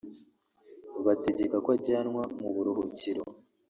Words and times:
bategeka 1.05 1.55
ko 1.63 1.69
ajyanwa 1.77 2.23
mu 2.39 2.49
buruhukiro 2.55 3.23